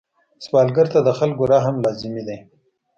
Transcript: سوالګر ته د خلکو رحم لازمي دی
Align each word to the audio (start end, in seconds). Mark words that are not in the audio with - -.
سوالګر 0.45 0.87
ته 0.93 0.99
د 1.03 1.09
خلکو 1.19 1.43
رحم 1.51 1.75
لازمي 1.85 2.23
دی 2.27 2.37